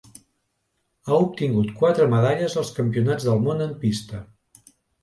[1.09, 4.27] Ha obtingut quatre medalles als Campionats del món en pista.